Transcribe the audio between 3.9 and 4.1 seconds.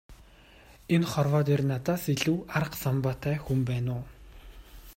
уу?